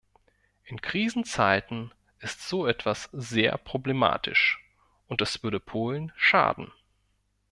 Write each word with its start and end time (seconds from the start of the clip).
In 0.63 0.81
Krisenzeiten 0.81 1.91
ist 2.21 2.41
so 2.49 2.65
etwas 2.65 3.09
sehr 3.11 3.55
problematisch 3.59 4.59
und 5.07 5.21
es 5.21 5.43
würde 5.43 5.59
Polen 5.59 6.11
schaden. 6.15 6.71